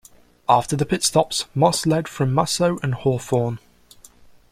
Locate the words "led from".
1.85-2.33